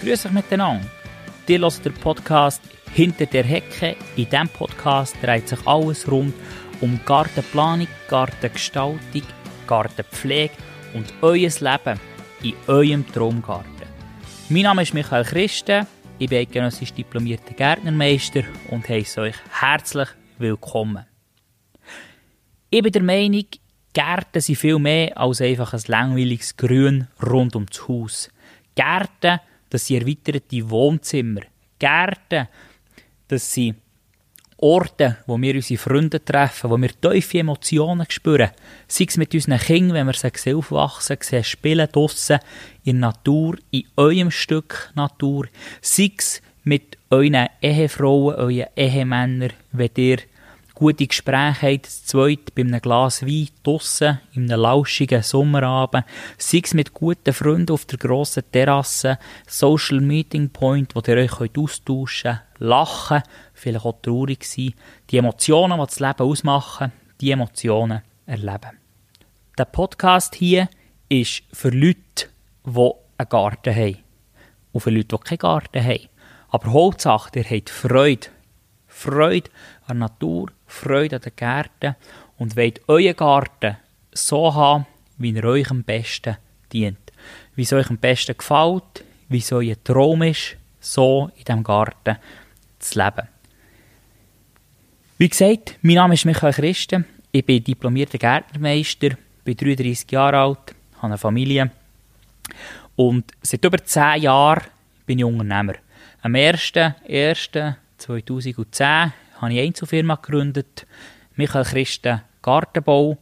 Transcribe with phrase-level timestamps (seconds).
[0.00, 0.86] Grüß euch miteinander.
[1.48, 3.96] Ihr hört den Podcast Hinter der Hecke.
[4.14, 6.34] In diesem Podcast dreht sich alles rund
[6.80, 9.00] um Gartenplanung, Gartengestaltung,
[9.66, 10.54] Gartenpflege
[10.94, 12.00] und euer Leben
[12.44, 13.88] in eurem Traumgarten.
[14.48, 15.84] Mein Name ist Michael Christen,
[16.20, 20.08] ich bin genossisch diplomierter Gärtnermeister und heiße euch herzlich
[20.38, 21.06] willkommen.
[22.70, 23.46] Ich bin der Meinung,
[23.92, 28.30] Gärten sind viel mehr als einfach ein langweiliges Grün rund ums Haus.
[28.76, 29.40] Gärten,
[29.70, 31.42] das sind erweiterte Wohnzimmer.
[31.78, 32.48] Gärten,
[33.28, 33.76] das sind
[34.60, 38.50] Orte, wo wir unsere Freunde treffen, wo wir tiefe Emotionen spüren.
[38.88, 42.40] Sei es mit unseren Kindern, wenn wir sie aufwachsen, sehen, spielen draussen
[42.82, 45.46] in Natur, in eurem Stück Natur.
[45.80, 50.18] Sei es mit euren Ehefrauen, euren Ehemännern, wenn ihr
[50.78, 56.04] gute Gespräche habt, zu zweit bei einem Glas Wein draussen, in einem lauschigen Sommerabend,
[56.36, 59.18] sei es mit guten Freunden auf der grossen Terrasse,
[59.48, 63.22] Social Meeting Point, wo ihr euch austauschen könnt, lachen,
[63.54, 64.72] vielleicht auch traurig sein,
[65.10, 68.78] die Emotionen, die das Leben ausmachen, die Emotionen erleben.
[69.58, 70.68] Der Podcast hier
[71.08, 72.28] ist für Leute,
[72.64, 73.98] die einen Garten haben.
[74.70, 76.08] Und für Leute, die keinen Garten haben.
[76.50, 78.28] Aber Hauptsache, ihr habt Freude.
[78.86, 79.50] Freude
[79.88, 81.96] an der Natur, Freude an den Gärten
[82.38, 83.76] und wollt euren Garten
[84.12, 84.86] so haben,
[85.16, 86.36] wie er euch am besten
[86.72, 86.98] dient.
[87.54, 92.16] Wie es euch am besten gefällt, wie es euer Traum ist, so in diesem Garten
[92.78, 93.28] zu leben.
[95.18, 97.04] Wie gesagt, mein Name ist Michael Christen.
[97.32, 99.10] Ich bin diplomierter Gärtnermeister,
[99.44, 101.70] bin 33 Jahre alt, habe eine Familie
[102.96, 104.62] und seit über 10 Jahren
[105.06, 105.74] bin ich Unternehmer.
[106.22, 110.86] Am 1.1.2010 habe ich eine Einzelfirma gegründet,
[111.36, 113.16] Michael Christen Gartenbau.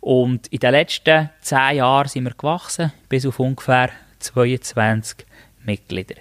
[0.00, 5.26] Und in den letzten zehn Jahren sind wir gewachsen, bis auf ungefähr 22
[5.64, 6.14] Mitglieder.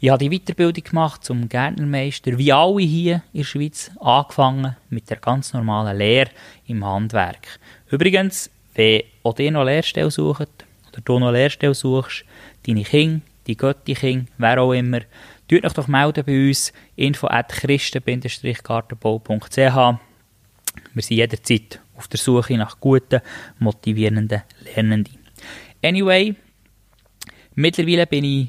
[0.00, 5.08] Ich habe die Weiterbildung gemacht zum Gärtnermeister, wie alle hier in der Schweiz, angefangen mit
[5.08, 6.30] der ganz normalen Lehre
[6.66, 7.58] im Handwerk.
[7.88, 10.50] Übrigens, wenn auch ihr noch Lehrstelle sucht,
[10.92, 12.24] oder du noch Lehrstelle suchst,
[12.66, 15.00] deine Kinder, die Götti-Kinder, wer auch immer,
[15.48, 19.56] Tut euch doch melden bei uns, info at christen-gartenbau.ch.
[19.56, 23.20] Wir sind jederzeit auf der Suche nach guten,
[23.58, 25.18] motivierenden Lernenden.
[25.82, 26.34] Anyway,
[27.54, 28.48] mittlerweile bin ich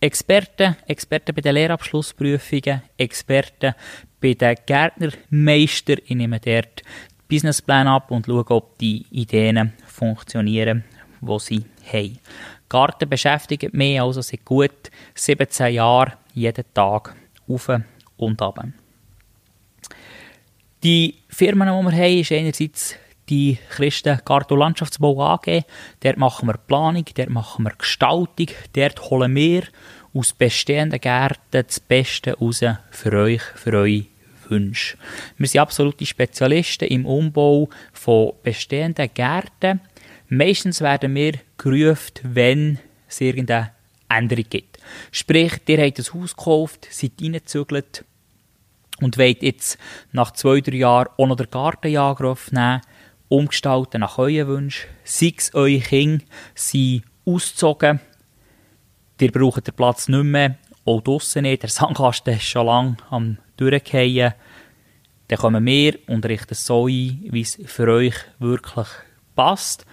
[0.00, 3.76] Experte, Experte bei den Lehrabschlussprüfungen, Experte
[4.20, 5.94] bei den Gärtnermeister.
[6.04, 6.82] Ich nehme dort
[7.28, 10.84] Businessplan ab und schaue, ob die Ideen funktionieren,
[11.20, 12.18] die sie haben.
[12.68, 17.14] Garten beschäftigt mich also seit gut 17 Jahren jeden Tag
[17.48, 17.70] auf
[18.16, 18.64] und ab.
[20.82, 22.96] Die Firmen, die wir haben, ist einerseits
[23.28, 25.64] die Christen Garten- und Landschaftsbau AG.
[26.00, 29.64] Dort machen wir Planung, dort machen wir Gestaltung, dort holen wir
[30.14, 34.04] aus bestehenden Gärten das Beste raus für euch, für eure
[34.48, 34.96] Wünsche.
[35.36, 39.80] Wir sind absolute Spezialisten im Umbau von bestehenden Gärten
[40.28, 42.78] Meistens werden wir gerufen, wenn
[43.08, 43.70] es irgendeine
[44.08, 44.78] Änderung gibt.
[45.12, 48.04] Sprich, ihr habt ein Haus gekauft, seid reingezügelt
[49.00, 49.78] und wollt jetzt
[50.12, 52.80] nach zwei, drei Jahren auch noch den Gartenjager aufnehmen,
[53.28, 54.88] umgestalten nach euren Wünschen.
[55.04, 58.00] Sei es eure Kinder sind ausgezogen,
[59.20, 63.38] ihr braucht den Platz nicht mehr, auch draussen nicht, der Sandkasten ist schon lange am
[63.56, 64.34] Durchgehen.
[65.28, 68.86] Dann kommen wir und richten es so ein, wie es für euch wirklich
[69.34, 69.84] passt.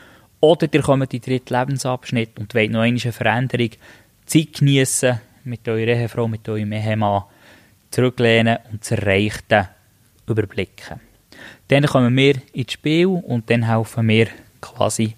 [0.43, 3.69] Oder ihr kommt in den dritten Lebensabschnitt und wollt noch eine Veränderung,
[4.25, 7.23] Zeit geniessen mit eurer Ehefrau, mit eurem Ehemann,
[7.91, 9.69] zurücklehnen und das Erreichte
[10.27, 10.99] überblicken.
[11.69, 14.27] Dann kommen wir ins Spiel und dann helfen wir
[14.59, 15.15] quasi,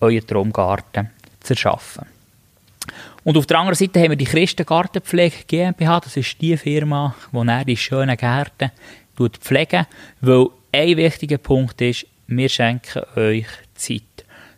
[0.00, 1.08] euren Traumgarten
[1.40, 2.04] zu erschaffen.
[3.24, 6.00] Und auf der anderen Seite haben wir die Christengartenpflege GmbH.
[6.00, 8.70] Das ist die Firma, die die schönen Gärten
[9.16, 9.86] pflegen,
[10.20, 14.11] weil ein wichtiger Punkt ist, wir schenken euch Zeit.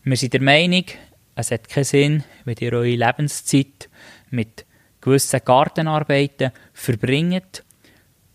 [0.07, 0.85] Wir sind der Meinung,
[1.35, 3.89] es hat keinen Sinn, wenn ihr eure Lebenszeit
[4.29, 4.67] mit
[5.01, 7.65] gewissen Gartenarbeiten verbringt.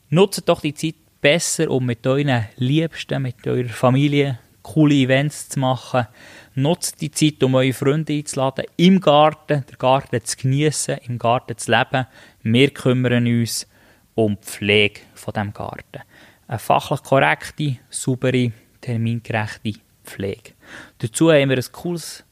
[0.10, 5.60] Nutzt doch die Zeit besser, um mit euren Liebsten, mit eurer Familie coole Events zu
[5.60, 6.08] machen.
[6.56, 11.56] Nutzt die Zeit, um eure Freunde einzuladen, im Garten, den Garten zu genießen, im Garten
[11.56, 12.08] zu leben.
[12.42, 13.68] Wir kümmern uns
[14.16, 16.02] um die Pflege von dem Garten.
[16.48, 19.74] Eine fachlich korrekte, saubere, termingerechte
[20.04, 20.54] Pflege.
[21.00, 22.24] Dazu haben wir ein cooles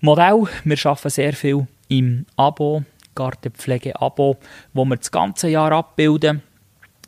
[0.00, 0.44] Modell.
[0.64, 4.36] Wir arbeiten sehr viel im Abo, Gartenpflege-Abo,
[4.72, 6.42] wo wir das ganze Jahr abbilden,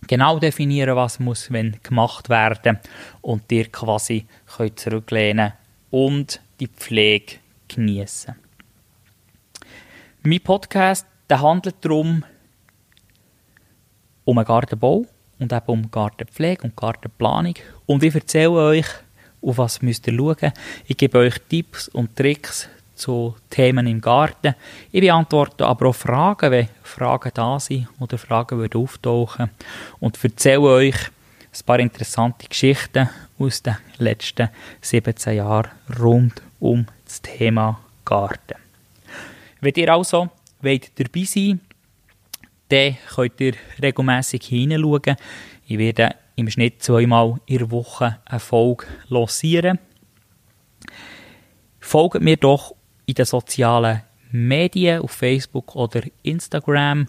[0.06, 2.78] genau definieren, was muss wenn gemacht werden
[3.20, 5.52] und dir quasi könnt zurücklehnen
[5.90, 7.36] und die Pflege
[7.68, 8.34] genießen.
[10.22, 12.24] Mein Podcast der handelt darum,
[14.24, 15.06] um einen Gartenbau
[15.38, 17.54] und eben um Gartenpflege und Gartenplanung.
[17.86, 18.86] Und ich erzähle euch,
[19.42, 20.52] auf was müsst ihr schauen.
[20.86, 24.54] Ich gebe euch Tipps und Tricks zu Themen im Garten.
[24.92, 29.50] Ich beantworte aber auch Fragen, wenn Fragen da sind oder Fragen auftauchen
[30.00, 33.08] und erzähle euch ein paar interessante Geschichten
[33.38, 34.50] aus den letzten
[34.82, 38.56] 17 Jahren rund um das Thema Garten.
[39.60, 40.28] Wenn ihr also
[40.60, 41.60] wollt dabei sein
[42.70, 45.16] dann könnt ihr regelmässig hineinschauen.
[45.66, 49.78] Ich werde im Schnitt zweimal in der Woche eine Folge lancieren.
[51.80, 52.74] Folgt mir doch
[53.06, 57.08] in den sozialen Medien, auf Facebook oder Instagram.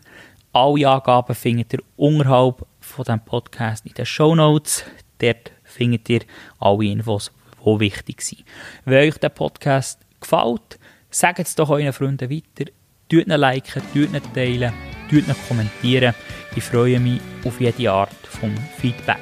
[0.53, 4.83] Alle Angaben findet ihr unterhalb von diesem Podcast in den Show Notes.
[5.19, 6.21] Dort findet ihr
[6.59, 7.31] alle Infos,
[7.63, 8.43] die wichtig sind.
[8.85, 10.79] Wenn euch der Podcast gefällt,
[11.09, 12.71] sagt es doch euren Freunden weiter.
[13.07, 14.73] Tut ihn liken, tut ihn teilen,
[15.09, 16.15] tut ihn kommentieren.
[16.55, 19.21] Ich freue mich auf jede Art von Feedback.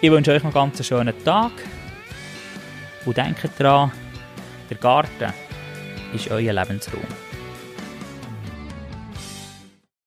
[0.00, 1.52] Ich wünsche euch noch einen ganz schönen Tag
[3.06, 3.92] und denkt daran,
[4.68, 5.32] der Garten
[6.12, 7.25] ist euer Lebensraum.